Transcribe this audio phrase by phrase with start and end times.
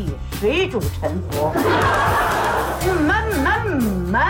[0.00, 0.06] 地，
[0.38, 1.52] 水煮沉浮。
[2.80, 4.22] 你们你们你们，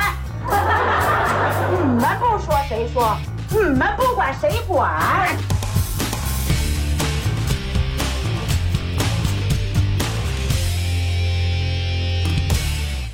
[1.71, 3.17] 你们不说谁说？
[3.51, 5.37] 你们不管谁管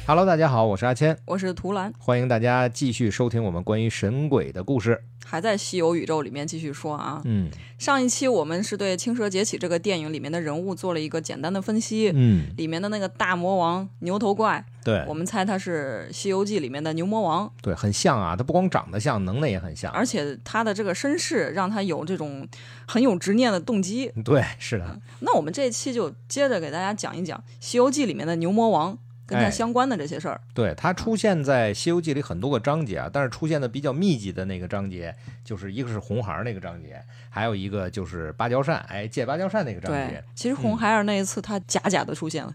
[0.07, 5.03] ？Hello，大家好，我是阿谦，我是图兰，欢迎大家继续收听我们关于神鬼的故事。
[5.29, 7.21] 还在西游宇宙里面继续说啊。
[7.25, 19.93] 嗯上一期我们是对《青蛇劫起》这个电影里面的人物做了一个简单的分析，嗯，里面的那个大魔王牛头怪，对我们猜他是《西游记》里面的牛魔王，对，很像啊，他不光长得像，能耐也很像。
[19.93, 22.49] 而且他的这个身世让他有这种
[22.87, 24.11] 很有执念的动机。
[24.25, 30.41] 对，是的，那我们这一期就接着给大家讲一讲《西游记》里面的牛魔王跟他哎相关的这些事儿。
[30.55, 42.53] 对，它出现在《西游记》里很多个章节啊，但是出现的比较密集的那个章节，就是一个是红孩儿那个章节，还有一个就是芭蕉扇，哎，借芭蕉扇那个章对节。，其实红孩儿那一次他假假的出现了，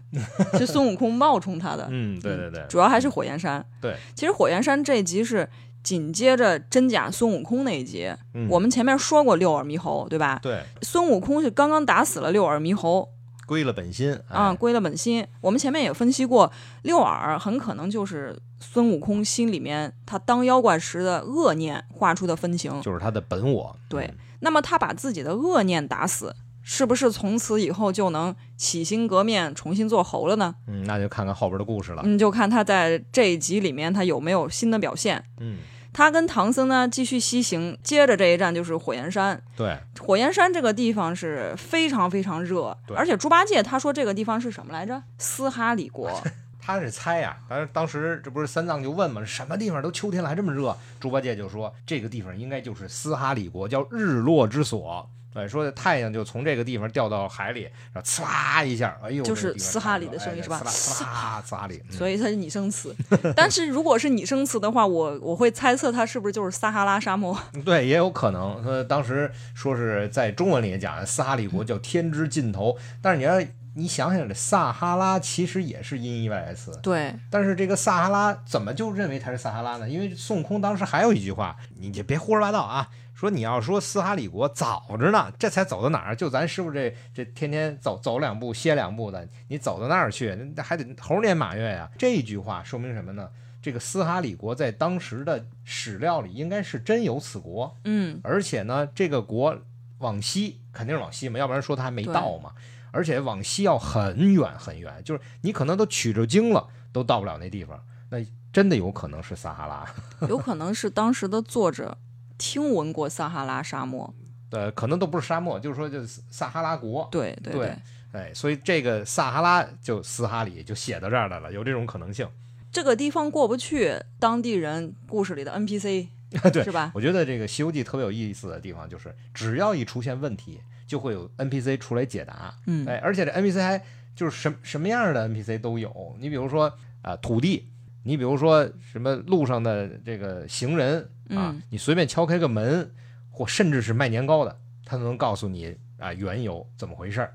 [0.58, 1.86] 是孙悟空冒充他的。
[1.90, 3.64] 嗯，对对对， 主要还是火焰山。
[3.80, 5.48] 对，其实火焰山这一集是
[5.82, 8.10] 紧接着真假孙悟空那一集。
[8.34, 10.38] 嗯我们前面说过六耳猕猴，对吧？
[10.42, 13.08] 对，孙悟空是刚刚打死了六耳猕猴
[13.52, 15.26] 归了本心啊，哎归了本心。
[15.42, 16.50] 我们前面也分析过，
[16.84, 22.80] 六耳很可能就是孙悟空心里面他当妖怪时的恶念画出的分形。
[22.80, 23.76] 就是他的本我。
[23.90, 26.34] 对，那么他把自己的恶念打死。
[26.64, 30.54] 是不是从此以后就能洗心革面，重新做猴了呢？
[30.68, 32.02] 嗯，那就看看后边的故事了。
[32.04, 35.24] 嗯，就看他在这一集里面他有没有新的表现。
[35.40, 35.58] 嗯，
[35.92, 39.42] 他跟唐僧呢继续西行，接着这一站就是火焰山。
[39.56, 45.02] 对，火焰山这个地方是非常非常热，而且猪八戒他说这个地方是什么来着？
[45.18, 46.10] 斯哈里国。
[46.64, 50.76] 他是猜呀、当时当时这不是三藏就问嘛，什么地方都秋天了还这么热？
[51.00, 55.10] 猪八戒就说这个地方应该就是斯哈里国，叫日落之所。
[55.32, 62.94] 对，说太阳就从这个地方掉到海里，然后呲啦一下，哎呦，就是这个地方斯哈里的声音是吧哎呲啦呲啦斯哈里，嗯所以它是拟声词，
[63.34, 67.36] 但是如果是拟声词的话，我我会猜测它是不是就是撒哈拉沙漠？
[67.64, 68.62] 对，也有可能。
[68.62, 73.40] 说当时说是在中文里也讲，撒哈里国叫天之尽头，但是你要
[73.74, 79.88] 你想想，这撒哈拉其实也是音译外来词，对，但是这个撒哈拉怎么就认为它是撒哈拉呢？
[79.88, 82.90] 因为孙悟空当时还有一句话，你就别胡说八道啊！
[83.14, 86.16] 说你要说斯哈里国早着呢，这才走到哪儿？
[86.16, 91.88] 就咱师傅这这天天走走两步歇两步的，你走到那儿去，那还得猴年马月呀！
[91.96, 93.28] 这句话说明什么呢？
[93.62, 99.56] 这个斯哈里国在当时的史料里应该是真有此国，嗯，而且呢，这个国
[99.98, 102.50] 往西肯定是往西嘛，要不然说它还没到嘛。
[102.92, 107.84] 而且往西要很远很远，就是你可能都取着经了，都到不了那地方。
[108.10, 108.18] 那
[108.52, 109.84] 真的有可能是撒哈拉，
[110.28, 111.98] 有可能是当时的作者
[112.38, 114.14] 听闻过撒哈拉沙漠。
[114.50, 117.08] 呃，可能都不是沙漠，就是说就是撒哈拉国。
[117.10, 117.74] 对对对
[118.12, 122.28] 哎，所以这个撒哈拉就斯哈里就写到这儿来了，有这种可能性。
[122.70, 126.08] 这个地方过不去，当地人故事里的 NPC
[126.52, 126.92] 对是吧？
[126.94, 130.60] 我觉得这个《西游记》特别有意思的地方就是，只要一出现问题，
[130.92, 132.54] 就会有 NPC 出来解答。
[132.66, 133.82] 嗯哎，而且这 NPC 还
[134.14, 136.14] 就是什什么样的 NPC 都有。
[136.20, 136.70] 你比如说
[137.00, 137.72] 啊、土地，
[138.02, 141.00] 你比如说什么路上的这个行人
[141.30, 142.92] 啊，嗯你随便敲开个门，
[143.30, 144.54] 或甚至是卖年糕的，
[144.84, 147.34] 他都能告诉你啊缘由怎么回事儿。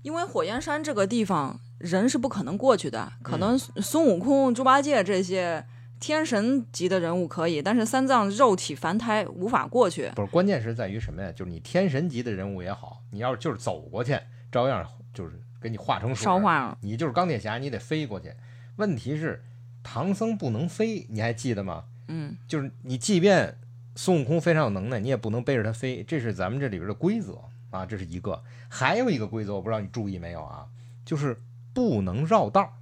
[0.00, 5.62] 因为火焰山这个地方人是不可能过去的，可能孙悟空、猪八戒这些
[6.00, 10.10] 天神级的人物可以，但是三藏肉体凡胎无法过去。
[10.14, 11.32] 不是，关键是在于什么呀？
[11.32, 14.18] 就是你天神级的人物也好，你要是就是走过去，
[14.50, 18.32] 照样就是给你化成水烧化了，你就是钢铁侠，你得飞过去。
[18.76, 19.42] 问题是
[19.82, 21.84] 唐僧不能飞，你还记得吗？
[22.06, 23.58] 嗯，就是你即便
[23.96, 28.42] 孙悟空非常有能耐，你也不能背着他飞，这是咱们这里边的规则啊，这是一个。
[28.68, 30.66] 还有一个规则，我不知道你注意没有啊，
[31.04, 31.36] 就是
[31.74, 32.72] 不能绕道儿。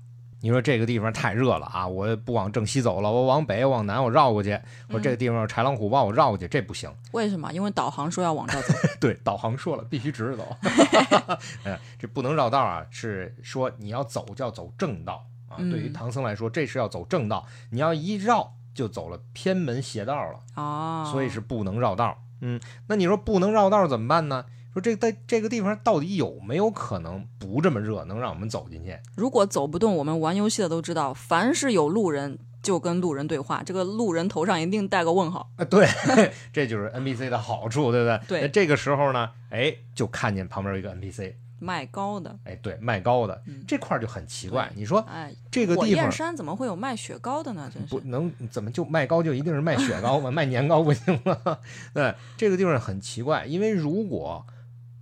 [0.40, 4.58] 你说这个地方太热了啊，我不往正西走了，我往北往南我绕过去。
[4.90, 6.90] 我这个地方有豺狼虎豹，我绕过去，这不行。
[7.12, 7.52] 为什么？
[7.52, 8.74] 因为导航说要往这儿走。
[9.00, 10.56] 对，导航说了必须直着走
[11.64, 15.56] 哎，这不能绕道啊，是说你要走就要走正道啊。
[15.58, 22.18] 嗯对于唐僧来说，这是要走正道，你要一绕就走了偏门邪道了，哦，所以是不能绕道。
[22.42, 24.44] 嗯，那你说不能绕道怎么办呢？
[24.76, 28.94] 说这在这个地方到底有没有可能不这么热，能让我们走进去？
[29.16, 35.50] 如果走不动，我们玩游戏的都知道，凡是有路人就跟路人对话，这个路人头上一定带个问号。
[35.56, 35.88] 啊，对，
[36.52, 38.20] 这就是 NPC 的好处，对不对？
[38.28, 44.70] 对那这个时候呢，哎，就看见旁边有一个 NPC，卖糕的，哎，对，卖糕的，嗯这块儿就很奇怪。
[44.74, 47.70] 你说哎，这个地方山怎么会有卖雪糕的呢？
[47.72, 47.88] 真是。
[47.88, 50.28] 不能怎么就卖糕就一定是卖雪糕吗？
[50.32, 51.38] 卖年糕不行吗？
[51.94, 54.44] 对，这个地方很奇怪，因为如果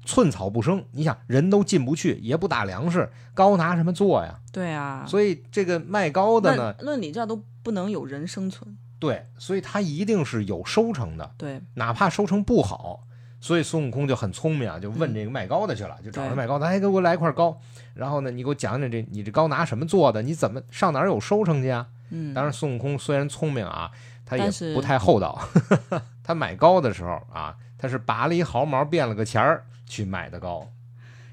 [0.05, 0.85] 寸草不生。
[0.93, 4.39] 你想，人都进不去，也不打粮食，高拿什么做呀？
[4.53, 8.77] 对啊，所以这个卖高的呢论，论理这都不能有人生存。
[8.99, 13.01] 对，所以他一定是有收成的，对，哪怕收成不好。
[13.41, 17.61] 所以孙悟空就很聪明啊，就问这个卖高的去了，就找着对卖高的，哎，给我来一块高。
[17.93, 20.23] 然后呢，你给我讲讲这你这高拿什么做的？
[20.23, 21.87] 你怎么上哪儿有收成去啊？
[22.09, 23.91] 嗯，当然，孙悟空虽然聪明啊，
[24.25, 25.39] 他也不太厚道。
[26.25, 27.55] 他买高的时候啊，
[27.85, 30.73] 他是拔了一毫毛变了个钱儿去买的高。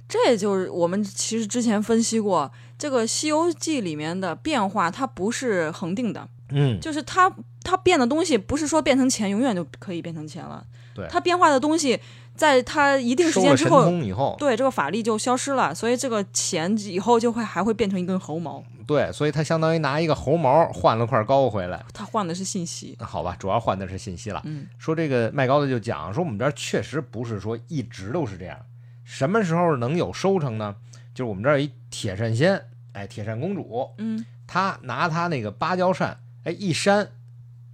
[0.09, 7.33] 这就是我们其实之前分析过，这个《西游记》里面的变化，它不是恒定的，嗯，就是它
[7.63, 11.98] 它变的东西不是说变成钱永远就可以变成钱了，对它变化的东西，
[12.35, 21.83] 在他一定时间之后，以后，对这个法力就消失了，所以这个钱以后就会还会变成一根猴毛，对，所以他相当于拿一个猴毛换了块糕回来。
[21.93, 22.97] 他换的是信息。
[22.99, 24.41] 好吧，主要换的是信息了。
[24.45, 28.57] 嗯，说这个卖糕的就讲说，我们这儿确实不是说一直都是这样，
[29.03, 30.75] 什么时候能有收成呢？
[31.13, 32.59] 就是我们这儿有一铁扇仙，
[32.93, 37.09] 哎，铁扇公主，嗯，她拿她那个芭蕉扇，哎，一扇，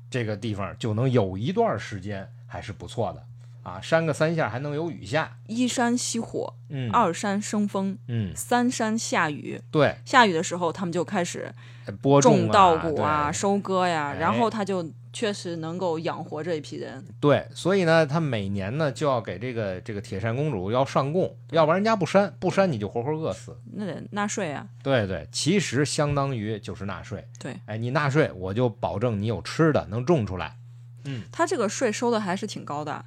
[0.10, 3.24] 这个地方就能有一段时间还是不错的
[3.68, 5.38] 啊，扇个三下还能有雨下。
[5.48, 9.62] 一山熄火，嗯，二山生风，嗯，三山下雨。
[9.70, 11.54] 对，下雨的时候，他们就开始
[11.86, 17.04] 哎播种种稻谷啊、收割呀，哎然后他就确实能够养活这一批人。
[17.20, 23.58] 对，所以呢，他每年呢就要给这个这个铁扇公主要上供，要不然人家不扇，不扇你就活活饿死。
[23.74, 27.28] 那得纳税啊，对对，其实相当于就是纳税。
[27.38, 30.56] 对，哎，你纳税，我就保证你有吃的，能种出来。
[31.04, 33.04] 嗯他这个税收的还是挺高的。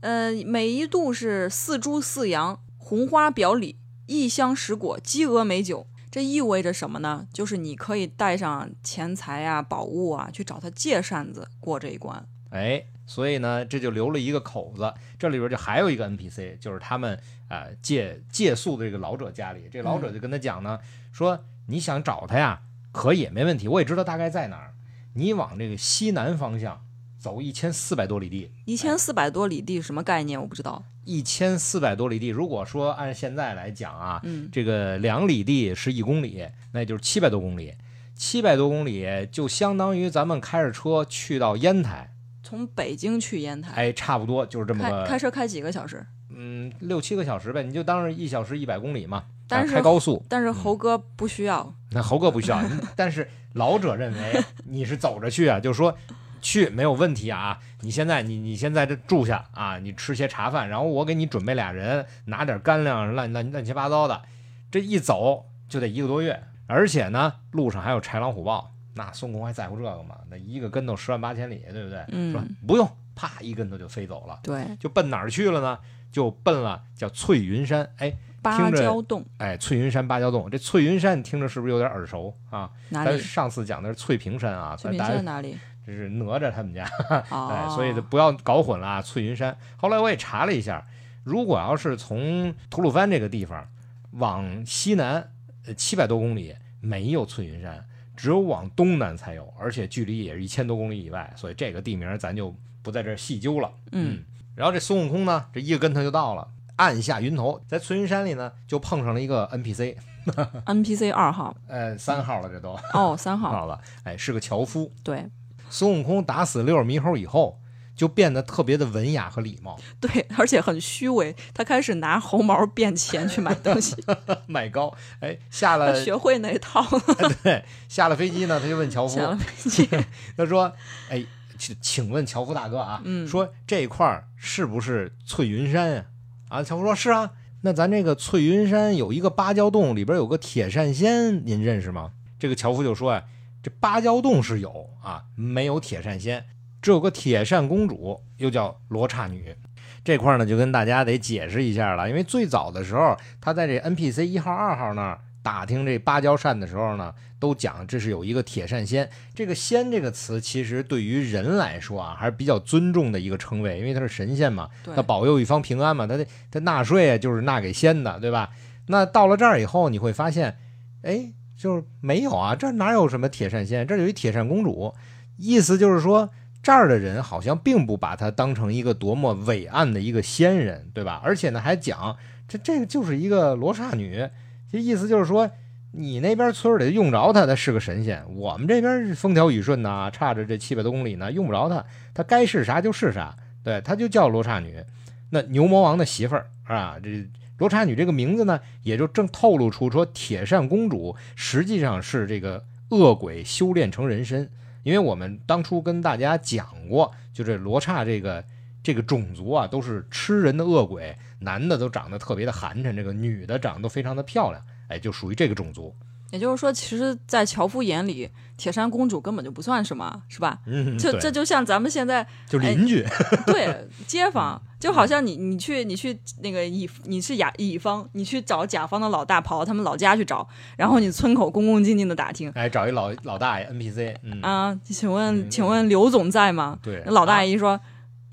[0.00, 3.76] 嗯，呃，每一度是四猪四羊，红花表里，
[4.06, 5.86] 异香十果，鸡鹅美酒。
[6.10, 7.26] 这意味着什么呢？
[7.32, 12.26] 就是你可以带上钱财啊、宝物啊，去找他借扇子过这一关。
[12.50, 14.92] 哎，所以呢，这就留了一个口子。
[15.18, 17.14] 这里边就还有一个 NPC，就是他们
[17.46, 20.80] 啊、呃借借宿的这个老者家里，这老者就跟他讲呢，
[21.12, 24.74] 说你想找他呀，可以没问题，我也知道大概在哪儿。
[25.14, 26.84] 你往这个西南方向
[27.20, 30.40] 走一千四百多里地，一千四百多里地什么概念？
[30.40, 30.82] 我不知道。
[31.04, 37.74] 一千四百多里地，如果说按现在来讲啊，嗯，这个两里地是一公里，那也就是七百多公里。
[38.14, 46.06] 七百多公里就相当于咱们开着车去到烟台，从北京去烟台，哎，差不多就是这么开个，开车开几个小时？
[46.34, 49.24] 嗯，六七个小时呗，你就当是一小时一百公里嘛。
[49.46, 51.74] 但是啊开高速，但是猴哥不需要。
[51.90, 52.62] 那猴哥不需要，
[52.94, 55.94] 但是老者认为 你是走着去啊，就是说
[56.40, 57.58] 去没有问题啊。
[57.80, 64.22] 你现在你你现在这住下啊，你吃些茶饭，然后我给你准备俩人，拿点干粮，乱乱乱七八糟的，
[64.70, 70.16] 这一走就得一个多月，而且呢，路上还有豺狼虎豹，那孙悟空还在乎这个吗？
[70.28, 72.04] 那一个跟头十万八千里，对不对？
[72.08, 75.78] 嗯说不用，啪一跟头就飞走了，对，就奔哪儿去了呢？
[76.12, 82.68] 就奔了叫翠云山，哎芭蕉洞哎，翠云山芭蕉洞，这翠云山你听着是不是有点耳熟啊？
[82.90, 83.16] 咱？
[83.16, 85.56] 上次讲的是翠屏山啊，翠屏山哪里？
[85.90, 89.02] 这是哪吒他们家， 哎，哦，所以就不要搞混了啊。
[89.02, 90.86] 翠云山，后来我也查了一下，
[91.24, 93.66] 如果要是从吐鲁番这个地方
[94.12, 95.32] 往西南
[95.66, 97.84] 呃七百多公里，没有翠云山，
[98.16, 103.72] 只有往东南才有，而且距离也是一千多公里以外，所以这个地名咱就不在这儿细究了。
[103.92, 104.22] 嗯，
[104.54, 106.46] 然后这孙悟空呢，这一个跟头就到了。
[106.76, 114.90] 按下云头，在翠云山里呢，就碰上了一个 NPC，NPC 二号呃，三号了，这都哦，三号好了，哎，是个樵夫。
[115.04, 115.26] 对
[115.70, 117.58] 孙悟空打死六耳猕猴以后，
[117.96, 123.96] 就变得特别的文雅和礼貌， 对，而且很虚伪，他开始拿猴毛变钱去买东西，
[124.46, 124.94] 买糕。
[125.20, 127.34] 哎，下他了学会那一套了。
[127.42, 129.88] 对，下了飞机呢，他就问樵夫下，了飞机，
[130.36, 130.72] 他说
[131.10, 131.24] ：“哎，
[131.58, 136.04] 请请问樵夫大哥啊，嗯说这块儿是不是翠云山呀、
[136.48, 142.12] 啊？”樵夫说：“是啊。”那咱这个翠云山有一个芭蕉洞，里边有个铁扇仙，您认识吗？
[142.38, 143.22] 这个樵夫就说：“啊，
[143.62, 146.44] 这芭蕉洞是有啊，没有铁扇仙，
[146.80, 149.54] 只有个铁扇公主，又叫罗刹女。”
[150.02, 159.10] 这块儿呢，就跟大家得解释一下了，因为最早的时候，他在这 NPC 一号、二号那儿打听这芭蕉扇的时候呢，都讲这是有一个铁扇仙。
[159.34, 168.50] 这个“仙”这个词，其实对于人来说啊，还是比较尊重的一个称谓，因为他是神仙嘛，对他保佑一方平安嘛，他得他纳税啊，就是纳给仙的，对吧？
[168.86, 170.56] 那到了这儿以后，你会发现，
[171.02, 173.86] 哎，就是没有啊，这哪有什么铁扇仙？
[173.86, 174.94] 这有一铁扇公主，
[175.36, 176.30] 意思就是说。
[176.62, 181.18] 这儿的人好像并不把她当成一个多么伟岸的一个仙人，对吧？
[181.24, 182.14] 而且呢，还讲
[182.46, 184.28] 这这个就是一个罗刹女，
[184.70, 185.50] 这意思就是说，
[185.92, 193.34] 你那边村里用着她，她是个神仙；我们这边风调雨顺呐，差着这七百多公里呢，用不着她，她该是啥就是啥。
[193.64, 194.84] 对，她就叫罗刹女。
[195.30, 196.98] 那牛魔王的媳妇儿啊。
[197.02, 197.26] 这
[197.60, 204.50] 罗刹女这个名字呢，也就正透露出说铁扇公主实际上是这个恶鬼修炼成人身。
[204.82, 208.42] 因为我们当初跟大家讲过，就这罗刹这个
[208.82, 215.94] 这个种族啊，都是吃人的恶鬼，男的都长得特别的寒碜，这个女的长得都非常的漂亮，哎，就属于这个种族。
[216.30, 220.60] 也就是说，其实，在樵夫眼里，铁扇公主根本就不算什么，是吧？
[220.64, 223.04] 嗯，对这这就像咱们现在就邻居，
[223.46, 232.50] 对街坊， 就好像你你去你去那个乙你是甲乙方，你去找甲方的老大跑到他们老家去找，然后你村口恭恭敬敬的打听。
[232.54, 235.50] 哎，找一老老大爷 NPC，嗯，啊，请问嗯。
[235.50, 236.78] 请问刘总在吗？
[236.82, 237.78] 对，老大啊爷一说，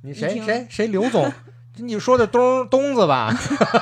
[0.04, 1.30] 你谁谁谁刘总，
[1.75, 3.30] 你说的东东子吧？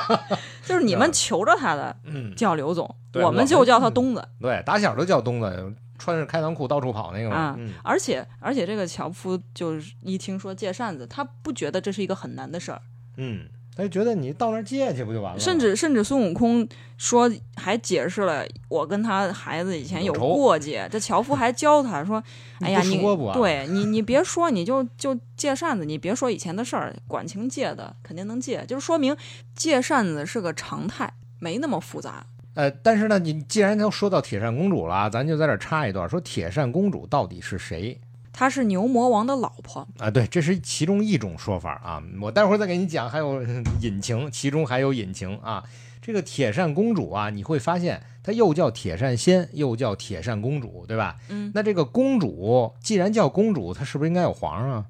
[0.66, 4.28] 就是你们求着他的嗯，叫刘总，我们就叫他东子。
[4.40, 7.56] 对，打小都叫东子，穿着开裆裤到处跑那个嘛啊。
[7.58, 12.80] 嗯，而且而且这个樵夫就是一听说借扇子，他不觉得这是一个很难的事儿，
[13.16, 15.42] 嗯，他就觉得你到那儿借去不就完了吗？
[15.44, 22.22] 甚至甚至孙悟空说还解释了，我跟他孩子以前有过节，这樵夫还教他说，
[22.60, 29.16] 你哎呀，你不说不完对你你别说，你就就借扇子，你别说以前的事儿，管情借的肯定能借，就是说明
[29.54, 32.26] 借扇子是个常态，没那么复杂。
[32.56, 38.00] 呃，但是呢，你既然都说到铁扇公主了啊，咱就在这儿插一段，说铁扇公主到底是谁
[38.32, 40.10] 她是牛魔王的老婆，啊？
[40.10, 42.02] 对，这是其中一种说法啊。
[42.20, 43.42] 我待会儿再给你讲，还有
[43.80, 45.62] 隐情， 其中还有隐情啊。
[46.00, 51.16] 这个铁扇公主啊，你会发现她又叫铁扇仙，又叫铁扇公主，对吧？
[51.28, 54.84] 嗯，那这个公主既然叫公主，她是不是应该有皇上啊？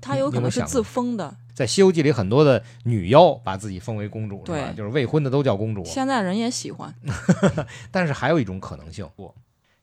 [0.00, 4.68] 她有可能是自封的，在《西游记》里，很多的女妖把自己封为公主，是吧？
[4.68, 5.84] 对就是未婚的都叫公主。
[5.84, 6.94] 现在人也喜欢。
[7.90, 9.34] 但是还有一种可能性，不，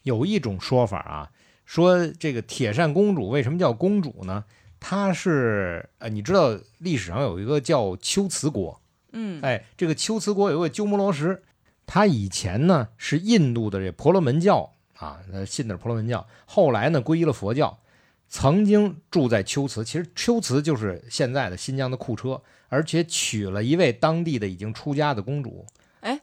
[0.03, 1.31] 有一种说法啊，
[1.65, 4.43] 说这个铁扇公主为什么叫公主呢？
[4.79, 8.79] 她是呃，你知道历史上有一个叫龟兹国，
[9.11, 11.41] 嗯，哎，这个龟兹国有个鸠摩罗什，
[11.87, 17.79] 他以前呢是印度的这婆罗门教啊，他信的是婆罗门教，后来呢皈依了佛教，
[18.29, 25.65] 曾经住在秋瓷，其实秋瓷就是现在的新疆的库车，而且娶了一位当地的已经出家的公主。
[26.01, 26.19] 哎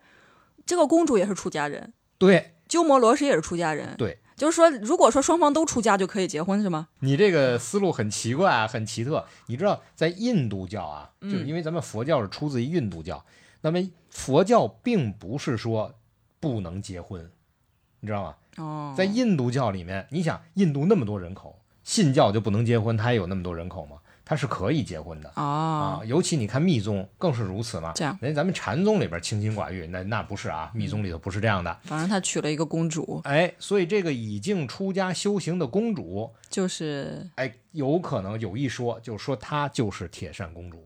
[0.67, 3.95] 这个公主也是出家人，对鸠摩罗什也是出家人。
[3.99, 6.89] 对，就是说，如果说双方都出家就可以结婚，是吗？
[7.01, 9.27] 你这个思路很奇怪啊，很奇特。
[9.47, 13.23] 你知道，在印度教啊，嗯就是因为咱们佛教是出自于印度教，
[13.61, 15.95] 那么佛教并不是说
[16.41, 17.31] 不能结婚，
[18.01, 18.37] 你知道吗？
[18.57, 23.99] 哦，在印度教里面，你想印度那么多人口，信教就不能结婚，他也有那么多人口吗？
[24.27, 27.93] 他是可以结婚的哦啊，，尤其你看密宗更是如此嘛。
[27.95, 31.79] 这样，人家咱们禅宗里边清心寡欲，那那不是啊，密宗里头不是这样的。
[31.83, 40.83] 反正他娶了一个公主，哎，所以这个已经出家修行的公主，就是哎，有可能有一说，就是说她就是铁扇公主。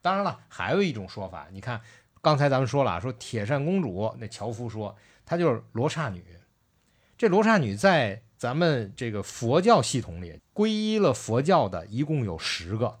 [0.00, 1.80] 当然了，还有一种说法，你看
[2.22, 6.22] 刚才咱们说了啊，说铁扇公主，那樵夫说她就是罗刹女。
[7.18, 12.98] 这罗刹女在咱们这个佛教系统里，皈依了佛教的一共有十个。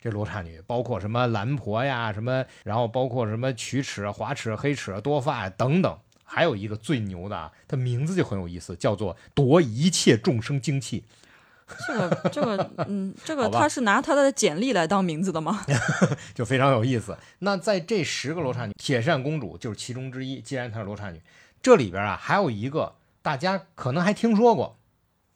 [0.00, 5.98] 这罗刹女包括什么蓝婆呀，什么，然后包括什么曲齿、华齿、黑齿、多发呀等等。
[6.28, 11.04] 还有一个最牛的啊，它名字就很有意思，叫做夺一切众生精气。
[11.86, 15.64] 这个这个 嗯，这个好吧他是拿他的简历来当名字的吗？
[16.34, 17.16] 就非常有意思。
[17.40, 20.40] 那在这十个罗刹女，铁扇公主就是其中之一。
[20.40, 21.20] 既然她是罗刹女，
[21.62, 22.94] 这里边啊还有一个
[23.26, 24.78] 大家可能还听说过，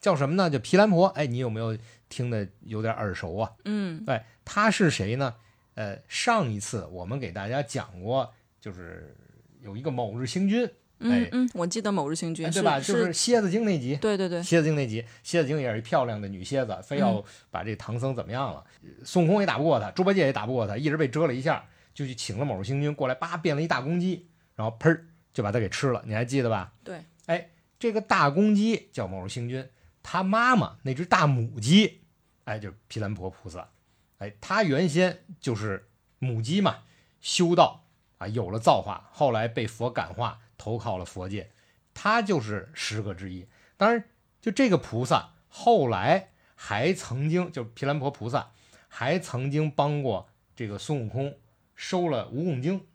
[0.01, 0.49] 叫什么呢？
[0.49, 1.09] 叫皮兰婆。
[1.09, 1.77] 哎，你有没有
[2.09, 3.51] 听的有点耳熟啊？
[3.65, 5.35] 嗯，哎，他是谁呢？
[5.75, 9.13] 呃，上一次我们给大家讲过，就是
[9.61, 10.65] 有一个某日星君，
[11.01, 12.79] 哎嗯嗯，我记得某日星君哎对吧？
[12.79, 13.97] 就是蝎子精那集。
[13.97, 17.21] 对对对，蝎子精那集，蝎子精也是一漂亮的女蝎子，非要
[17.51, 18.65] 把这唐僧怎么样了？
[19.05, 26.73] 孙悟空也打不过他，猪八戒也打不过他，一直被蛰了一下，就去请了某日星君过来，叭变了一大公鸡，然后砰儿就把他给吃了，你还记得吧？
[26.85, 27.49] 对，哎，
[27.81, 29.69] 这个大公鸡叫某日星君，
[30.03, 32.03] 他妈妈那只大母鸡，
[32.45, 33.71] 哎，就是毗蓝婆菩萨，
[34.19, 36.81] 哎，他原先就是母鸡嘛，
[37.23, 37.87] 修道
[38.19, 41.51] 啊，有了造化，后来被佛感化，投靠了佛界，
[41.95, 43.49] 他就是十个之一。
[43.79, 44.05] 当然，
[44.43, 48.53] 就这个菩萨后来还曾经，就毗蓝婆菩萨
[48.89, 51.39] 还曾经帮过这个孙悟空
[51.75, 52.87] 收了蜈蚣精，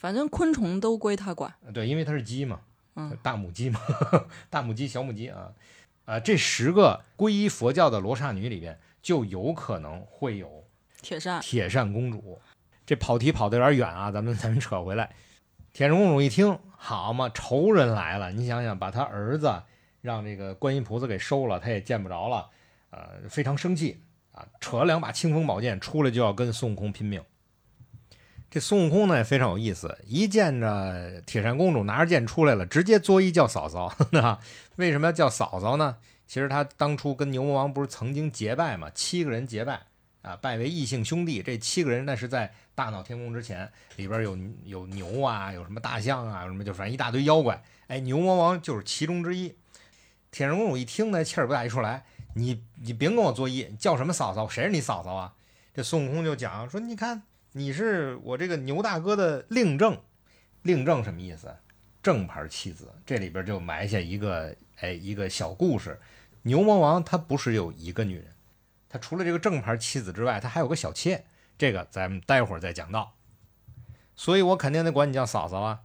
[0.00, 1.54] 反正昆虫都归他管。
[1.74, 2.62] 对，因为他是鸡嘛，
[2.96, 3.80] 嗯大母鸡嘛，
[4.50, 5.52] 大母鸡、小母鸡啊，
[6.06, 10.64] 啊，这十个皈依佛教的罗刹女里边，就有可能会有
[11.00, 12.40] 铁扇，铁扇公主。
[12.84, 15.14] 这跑题跑得有点远啊，咱们 咱们扯回来。
[15.72, 18.32] 铁扇公主一听，好嘛，仇人来了！
[18.32, 19.62] 你想想，把他儿子
[20.00, 22.48] 让这个观音菩萨给收了，他也见不着了，
[22.90, 24.00] 呃，非常生气
[24.32, 27.22] 啊，扯了两把清风宝剑出来就要跟孙悟空拼命。
[28.50, 33.94] 这孙悟空呢也非常有意思，一见着铁扇公主拿着剑出来了，直接作揖叫嫂嫂。
[34.12, 34.38] 那
[34.76, 35.96] 为什么要叫嫂嫂呢？
[36.26, 39.82] 其实他当初跟牛魔王不是曾经结拜嘛，七个人结拜
[40.22, 41.42] 啊，拜为异姓兄弟。
[41.42, 47.62] 这七个人那是在大闹天宫之前，里边有有牛啊，有什么大象啊，有什么就反正一大堆妖怪。
[47.88, 49.54] 哎，牛魔王就是其中之一。
[50.30, 54.48] 铁扇公主一听呢，气儿不打一处来，你你别跟我作揖，叫什么嫂嫂？
[54.48, 55.34] 谁是你嫂嫂啊？
[55.74, 57.22] 这孙悟空就讲说，你看
[57.56, 59.98] 你是我这个牛大哥的令正，
[60.60, 61.56] 令正什么意思？
[62.02, 62.92] 正牌妻子。
[63.06, 65.98] 这里边就埋下一个哎一个小故事。
[66.42, 68.34] 牛魔王他不是有一个女人，
[68.90, 71.24] 他除了这个正牌妻子之外，他还有个小妾，
[71.56, 73.14] 这个咱们待会儿再讲到。
[74.14, 75.80] 所以我肯定得管你叫嫂嫂啊。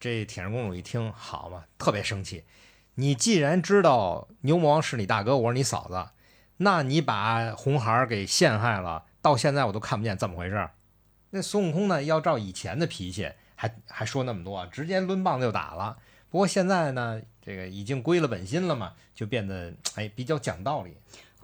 [0.00, 2.44] 这铁扇公主一听，好嘛，特别生气。
[2.94, 6.06] 你既然知道牛魔王是你大哥，我是你嫂子，
[6.56, 10.70] 那你把红孩儿给陷害了，到现在我都看不见怎么回事。
[11.32, 15.98] 那孙悟空呢，要照以前的脾气，还还说那么多，直接抡棒子就打了。
[16.30, 17.20] 不过现在呢。
[17.44, 20.96] 这个已经归了本心了嘛，就变得哎比较讲道理。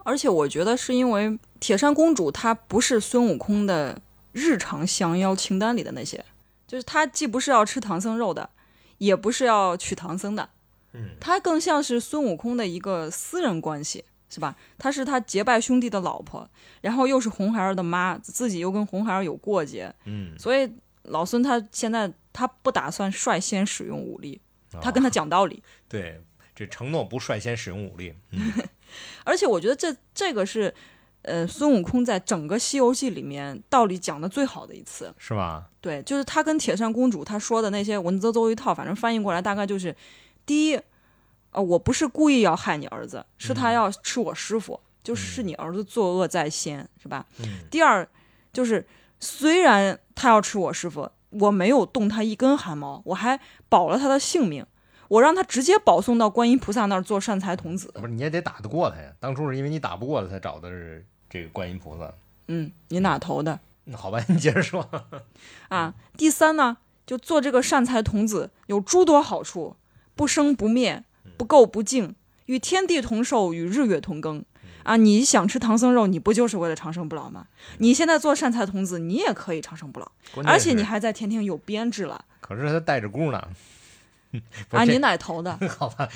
[0.05, 6.23] 而且我觉得是因为铁扇公主她不是孙悟空的日常降妖清单里的那些，
[6.65, 8.49] 就是她既不是要吃唐僧肉的，
[8.97, 10.49] 也不是要娶唐僧的，
[10.93, 14.55] 嗯，她更像是孙悟空的一个私人关系，是吧？
[14.77, 16.47] 她是他结拜兄弟的老婆，
[16.81, 20.71] 然后又是红孩儿的妈，自己又跟红孩儿有过节，嗯，所以
[21.03, 24.39] 老孙他现在他不打算率先使用武力。
[24.79, 26.21] 他跟他讲道理， 对，
[26.53, 28.13] 这承诺不率先使用武力。
[28.29, 28.53] 嗯，
[29.25, 30.71] 而且我觉得这这个是，
[31.23, 35.67] 呃，孙悟空在整个《西游记》里面道理讲的最好的一次，是吧？
[35.81, 39.95] 对，就是他跟铁扇公主他说的那些文绉绉一套，反正翻译过来大概就是：
[40.45, 40.79] 第一，
[41.51, 47.25] 呃，我不是故意要害你儿子，是他要吃我师傅，就是你儿子作恶在先，是吧？
[47.39, 47.45] 嗯。
[47.71, 48.07] 第二，
[48.53, 48.87] 就是
[49.19, 51.11] 虽然他要吃我师傅。
[51.31, 54.65] 我没有动他一根汗毛，我还保了他的性命，
[55.09, 57.91] 我让他直接保送到观音菩萨那儿做善财童子。
[57.93, 59.13] 不是，你也得打得过他呀。
[59.19, 62.11] 当初是因为你打不过他，才找的是这个观音菩萨。
[62.47, 63.59] 嗯，你哪头的？
[63.83, 64.89] 那好吧，你接着说。
[65.69, 69.75] 啊，第三呢，就做这个善财童子有诸多好处：
[70.15, 71.03] 不生不灭，
[71.37, 72.15] 不垢不净，
[72.45, 74.43] 与天地同寿，与日月同庚。
[74.83, 77.47] 啊，你想吃唐僧肉，你不就是为了长生不老吗？
[77.77, 80.11] 你现在做善财童子，你也可以长生不老，
[80.45, 82.25] 而且你还在天庭有编制了。
[82.39, 83.47] 可是他带着箍呢。
[84.71, 85.57] 啊， 你奶头的？
[85.77, 86.07] 好吧，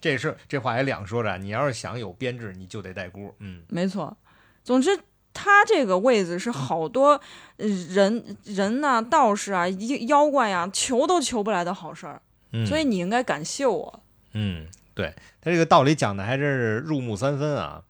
[0.00, 1.38] 这事这话也两说着。
[1.38, 3.34] 你要是想有编制，你就得带箍。
[3.38, 4.16] 嗯，没错。
[4.62, 4.98] 总之，
[5.32, 7.20] 他这个位子是好多
[7.56, 12.20] 人人呐、道士啊、妖怪呀，求都求不来的好事儿。
[12.52, 14.02] 嗯，所以你应该感谢我。
[14.32, 17.82] 嗯，对他这个道理讲的还真是入木三分啊。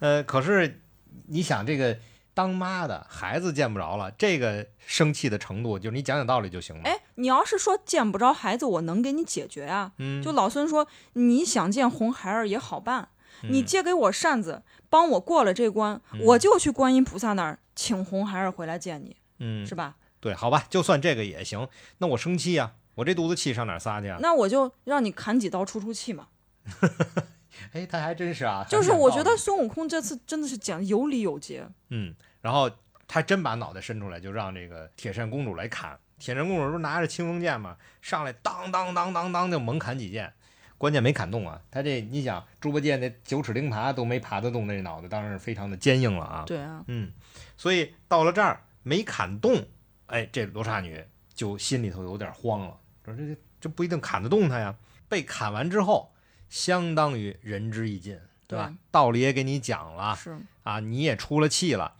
[0.00, 0.80] 呃，可是
[1.28, 1.98] 你想，这个
[2.34, 6.82] 当妈的孩子见不着了，这个生气的程度，就是你讲讲道理就行了。
[6.84, 9.92] 哎，你要是说见不着孩子，我能给你解决啊。
[9.98, 13.08] 嗯，就老孙说，你想见红孩儿也好办，
[13.42, 19.16] 你借给我扇子，帮我过了这关，我就去观音菩萨那儿请红孩儿回来见你。
[19.40, 19.96] 嗯，是吧？
[20.20, 21.68] 对，好吧，就算这个也行。
[21.98, 24.18] 那我生气呀，我这肚子气上哪撒去啊？
[24.20, 26.26] 那我就让你砍几刀出出气嘛。
[27.72, 28.66] 哎，他还真是啊！
[28.68, 31.64] 就是我觉得孙悟空这次真的是讲有理有节。
[31.90, 32.68] 嗯，然后
[33.06, 35.96] 他真把脑袋伸出来，就让这个铁扇公主来砍。
[36.18, 40.32] 铁扇公主不是拿着青龙剑嘛，上来当当当当当就猛砍几剑，
[40.76, 41.60] 关键没砍动啊。
[41.70, 46.42] 他这你想，猪八戒那九齿钉耙都没耙得动那脑袋，当然是非常的坚硬了啊。
[46.48, 47.12] 对啊，嗯，
[47.56, 49.64] 所以到了这儿没砍动，
[50.06, 52.76] 哎，这罗刹女就心里头有点慌了，
[53.08, 54.74] 说这这这不一定砍得动他呀。
[55.08, 56.12] 被砍完之后。
[56.50, 58.72] 相当于仁至义尽，对吧？
[58.90, 61.92] 道理也给你讲了，是啊，你也出了气了，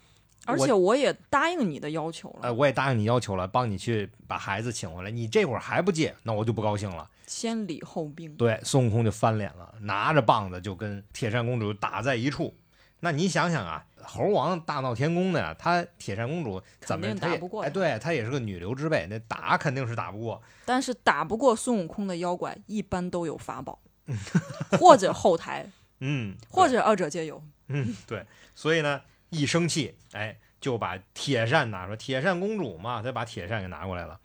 [0.46, 2.38] 而且我也答应你的要求了。
[2.44, 5.10] 哎，我也答应你要求了，帮你去把孩子请回来。
[5.10, 7.10] 你这会儿还不借，那我就不高兴了。
[7.26, 12.56] 先礼后兵，对，孙悟空就翻脸了，拿着棒子就跟铁扇公主打在一处。
[13.00, 17.62] 那你想想啊，猴王大闹天宫的呀，他铁扇公主怎么打不过？
[17.62, 20.42] 哎，对他也是个女流之辈，那打肯定是打不过。
[20.64, 23.80] 但是打不过孙悟空的妖怪，一般都有法宝。
[24.80, 34.18] 或者后台， 嗯，或者二者皆有， 嗯，对，所以呢，一生气，哎，就把铁扇拿出来，铁扇公主嘛，他把铁扇给拿过来了。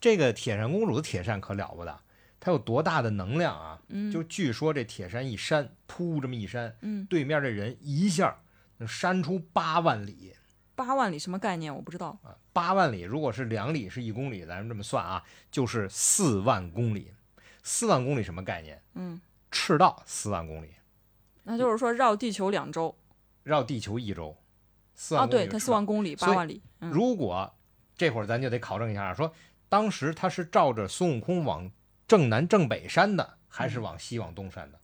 [0.00, 1.98] 这个铁扇公主的铁扇可了不得，
[2.38, 3.80] 它有多大的能量啊？
[3.88, 8.38] 嗯，就据说这铁扇一扇，噗，这么一扇，嗯，对面这人一下
[8.78, 10.34] 能扇出八万里。
[10.74, 11.74] 八万里什么概念？
[11.74, 12.36] 我不知道啊。
[12.52, 17.12] 八万里，如果是两里是一公里，咱们这么算啊，就是四万公里。
[17.62, 18.80] 四万公里什么概念？
[18.94, 20.68] 嗯，赤道四万公里，
[21.42, 22.96] 那就是说绕地球两周，
[23.42, 24.36] 绕地球一周，
[24.94, 25.42] 四万公里。
[25.42, 26.62] 哦，对，它四万公里，八万里。
[26.78, 27.52] 如果
[27.96, 29.32] 这会儿咱就得考证一下，说
[29.68, 31.68] 当时他是照着孙悟空往
[32.06, 34.78] 正南正北山的，还是往西往东山的？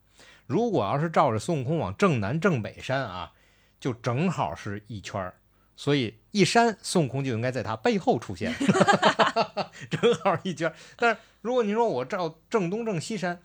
[0.46, 3.33] 如果要是照着孙悟空往正南正北山啊，
[3.82, 5.34] 就正好是一圈儿。
[5.74, 8.54] 所以一山，孙悟空就应该在他背后出现，
[9.90, 10.74] 正好一圈儿。
[10.96, 13.40] 但是如果你说我照正东正西山，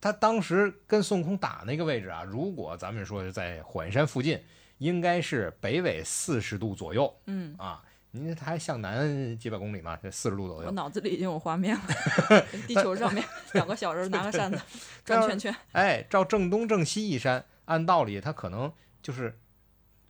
[0.00, 4.42] 他当时跟孙悟空打那个位置啊，如果咱们说是在火焰山附近，
[4.78, 7.80] 应该是北纬四十度左右嗯，啊。
[8.10, 10.70] 您它还向南几百公里嘛，这四十度左我右。
[10.70, 11.82] 脑子里已经有画面了，
[12.66, 14.58] 地球上面两个小人拿个扇子
[15.04, 15.54] 转圈圈。
[15.72, 19.38] 哎，照正东正西一山，按道理他可能就是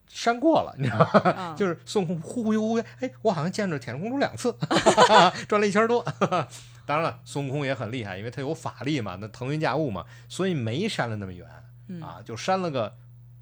[0.08, 1.30] 山过了，你知道吗？
[1.30, 4.54] 啊， 就是孙悟空忽忽悠忽悠，哎，我好像见着铁扇公主两次，
[5.48, 6.04] 转了一圈多。
[6.86, 11.46] 当然了，孙悟空也很厉害，因为他有法力嘛，那腾云驾雾嘛，所以没扇了那么远
[11.88, 12.96] 嗯啊，就扇了个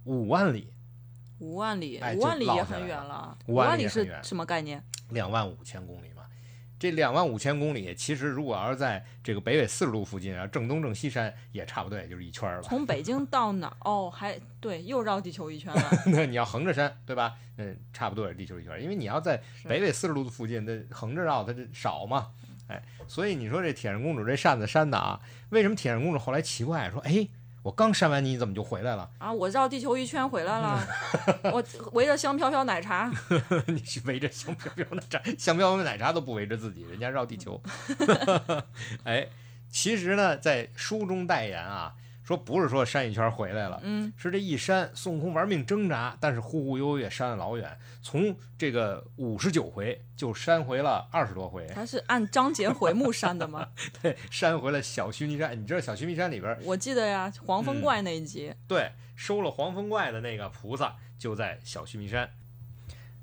[0.05, 0.73] 五万里，
[1.39, 3.39] 五万里，哎五万里也很远了。
[3.47, 4.83] 五万里是什么概念？
[5.11, 6.23] 两万五千公里嘛。
[6.79, 12.63] 这两万五千公里，其实如果要是在这个北纬四十度附近啊，正东正西山也差不多，也就是一圈儿了。
[12.63, 13.77] 从北京到哪儿？
[13.85, 15.91] 哦，还对，又绕地球一圈了。
[16.13, 17.35] 那你要横着山，对吧？
[17.57, 22.29] 嗯，差不多也是地球一圈儿，因为你要在北纬四十度的附近，那横着绕它就少嘛，
[22.69, 27.27] 哎，所以你说这铁扇公主这扇子扇的啊，为什么铁扇公主后来奇怪说，哎，
[27.67, 29.11] 我刚删完你，你怎么就回来了？
[29.19, 30.87] 啊，我绕地球一圈回来了，
[31.53, 31.61] 我
[31.95, 33.11] 围着香飘飘奶茶。
[33.67, 37.61] 你是围着香飘飘奶茶，香飘飘奶茶都不围着自己，人家绕地球。
[39.03, 39.27] 哎，
[39.69, 41.93] 其实呢，在书中代言啊，
[42.27, 53.69] 说不是说扇一圈回来了，嗯，是这一扇，孙悟空玩命挣扎，但是忽忽悠悠也扇了老远，从这个五十九回就扇回了二十多回，他是按章节回目删的吗？
[54.03, 55.57] 对，扇回了小须弥山。
[55.57, 58.53] 你知道小须弥山里边，我记得呀，黄风怪那一集。
[58.67, 62.29] 对，收了黄风怪的那个菩萨就在小须弥山。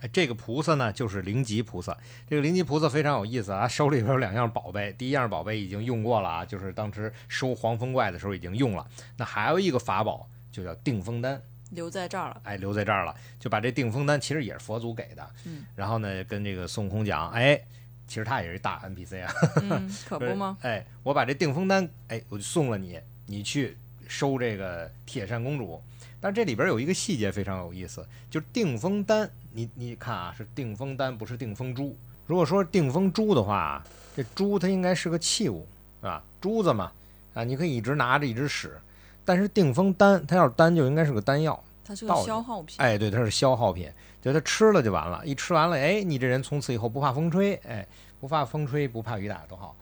[0.03, 1.97] 哎，这个菩萨呢，就是灵吉菩萨。
[2.27, 4.91] 这个灵吉菩萨非常有意思啊，手里边有两样宝贝。
[4.97, 8.85] 第一样宝贝已经用过了啊，就是当时收黄风怪的时候已经用了。
[9.15, 11.41] 那还有一个法宝，就叫定风丹。
[11.69, 15.25] 留在这儿了，哎，留在这儿了，就把这定风丹其实也是佛祖给的。
[15.45, 17.59] 嗯，然后呢，跟这个孙悟空讲，哎，
[18.05, 20.57] 其实他也是大 NPC 啊，嗯， 可不吗？
[20.61, 25.81] 哎，我把这定风丹，哎，我就送了你，你去收这个铁扇公主。
[26.19, 31.95] 但这里边有一个细节非常有意思，就是定风丹，你你看啊，是定风丹，不是定风珠。
[32.25, 33.83] 如果说定风珠的话，
[34.15, 35.67] 这珠它应该是个器物，
[36.01, 36.23] 是吧？
[36.41, 36.91] 珠子嘛，
[37.33, 38.75] 啊，你可以一直拿着一直使。
[39.23, 42.75] 但是定风丹，它要是丹就应该是个丹药，它是个消耗品。
[42.79, 43.89] 哎，对，它是消耗品，
[44.21, 47.87] 就它吃了就完了，一吃完了，哎，你这人从此以后不怕风吹，哎，
[48.19, 49.75] 不怕风吹，不怕雨打多好。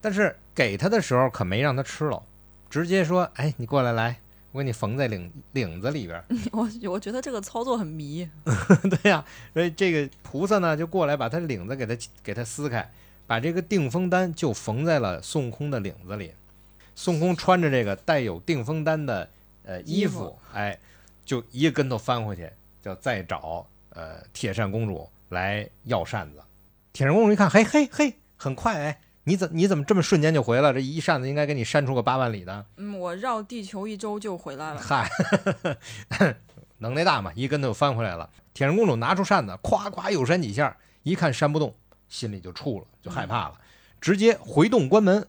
[0.00, 2.22] 但是给他的时候可没让他吃了，
[2.70, 4.20] 直接说，哎，你过来来，
[4.56, 6.24] 我给你缝在领领子里边儿。
[6.50, 8.26] 我我觉得这个操作很迷。
[9.02, 12.90] 对呀、所以这个菩萨呢就过来把他领子给他给他撕开，
[13.26, 16.32] 把这个定风丹就缝在了孙悟空的领子里。
[16.94, 19.28] 孙悟空穿着这个带有定风丹的
[19.62, 20.78] 呃衣服衣服，哎，
[21.26, 26.42] 就一个跟头翻回去，就再找呃铁扇公主来要扇子。
[26.94, 30.72] 铁扇公主一看，嘿嘿嘿，很快哎，你怎你怎么这么瞬间就回来了？
[30.72, 32.64] 这一扇子应该给你扇出个八万里的。
[32.76, 34.80] 嗯，我绕地球一周就回来了。
[34.80, 35.10] 嗨，
[36.78, 38.30] 能耐大嘛，一跟头就翻回来了。
[38.54, 41.74] 铁扇公主拿出扇子，咵咵又扇几下，一看扇不动，
[42.08, 43.58] 心里就怵了，就害怕了，
[44.00, 45.26] 直接回洞关门。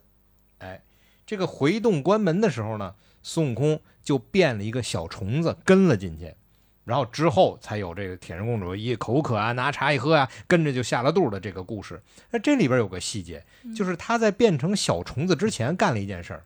[0.59, 0.83] 哎，
[1.25, 6.35] 这个回洞关门的时候呢，孙悟空就变了一个小虫子跟了进去，
[6.87, 12.01] 然后之后才有这个铁扇公主一口渴啊，拿茶一喝啊，跟着就下了肚的这个故事。
[12.31, 13.43] 那这里边有个细节，
[13.75, 16.45] 就是他在变成小虫子之前干了一件事儿，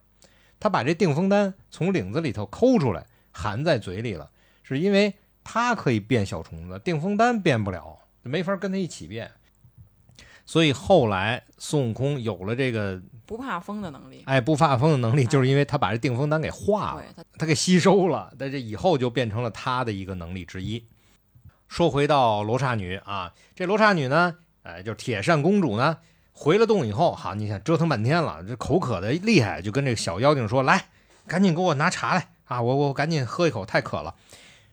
[0.60, 4.32] 他把这定风丹从领子里头抠出来，含在嘴里了，
[4.64, 9.30] 是因为他可以变小虫子，定风丹变不了，没法跟他一起变。
[10.44, 14.24] 所以后来孙悟空有了这个不怕风的能力。
[14.26, 17.04] 哎不怕风的能力，就是因为他把这定风丹给化了
[17.38, 20.86] 他给吸收了，在这以后就变成了他的一个能力之一。
[21.68, 26.00] 说回到罗刹女啊，这罗刹女呢，哎，就是铁扇公主呢，
[26.34, 30.88] 回了洞以后，好，你想折腾半天了，这口渴的厉害，就跟这个小妖精说：“来，
[31.28, 34.14] 赶紧给我拿茶来啊，我我赶紧喝一口，太渴了。”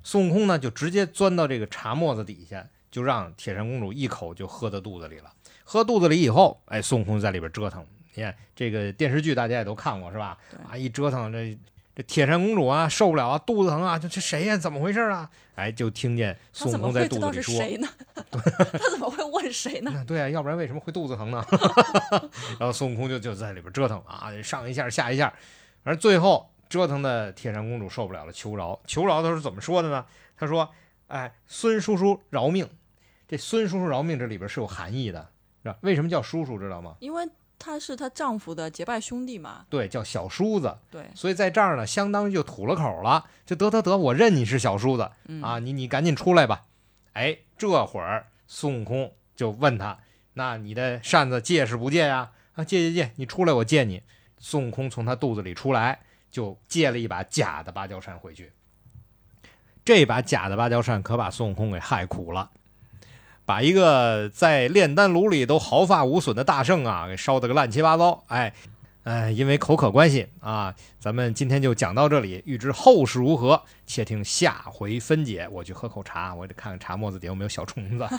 [0.02, 5.30] 孙悟空呢，就直接钻到这个茶沫子底下，就让铁扇公主一口就喝到肚子里了。
[5.62, 7.84] 喝肚子里以后，哎，孙悟空在里边折腾。
[8.18, 10.37] 你看这个电视剧大家也都看过是吧？
[10.68, 11.57] 啊，一折腾这
[11.94, 15.31] 这铁扇公主啊受不了啊，肚子疼啊，这这谁呀、怎么回事啊？
[15.54, 17.88] 哎，就听见孙悟空在肚子里说是谁呢？
[18.31, 20.04] 他怎么会问谁呢？
[20.07, 21.44] 对啊，要不然为什么会肚子疼呢？
[22.59, 25.33] 然后孙悟空就就在里边折腾啊，上一下下一下，
[25.85, 28.81] 而最后折腾的铁扇公主受不了了，求饶。
[28.87, 30.04] 求饶的时候怎么说的呢？
[30.37, 30.68] 他说
[31.09, 32.68] ：“哎，孙叔叔饶命！
[33.26, 35.28] 这孙叔叔饶命，这里边是有含义的。
[35.64, 35.76] 是吧？
[35.81, 36.94] 为什么叫叔叔知道吗？
[37.00, 37.28] 因为
[37.59, 39.66] 他是她丈夫的结拜兄弟嘛。
[39.68, 40.79] 对，叫小叔子。
[40.90, 46.66] 对，所以在这儿呢，相当于就吐了口了，就得得得，我认你是小叔子嗯啊，你你赶紧出来吧。
[47.12, 49.99] 哎，这会儿孙悟空就问他，
[50.35, 52.31] 那你的扇子借是不借呀？
[52.55, 54.03] 啊，借借借，你出来我借你。
[54.38, 58.53] 孙悟空从他肚子里出来，就借了一把假的芭蕉扇回去。
[59.85, 62.51] 这把假的芭蕉扇可把孙悟空给害苦了，
[63.48, 68.22] 把一个在炼丹炉里都毫发无损的大圣啊，给烧得个乱七八糟。
[68.26, 68.52] 哎，
[69.04, 72.42] 哎，因为口渴关系啊，咱们今天就讲到这里。
[72.44, 75.48] 欲知后事如何，且听下回分解。
[75.50, 78.06] 我去喝口茶，我得看看茶沫子底有没有小虫子。